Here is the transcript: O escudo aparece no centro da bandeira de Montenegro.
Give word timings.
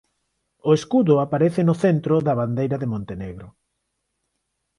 O 0.69 0.69
escudo 0.79 1.13
aparece 1.25 1.61
no 1.65 1.75
centro 1.83 2.15
da 2.27 2.37
bandeira 2.41 2.75
de 2.79 2.89
Montenegro. 2.93 3.47